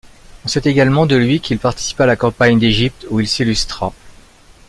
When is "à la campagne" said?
2.05-2.57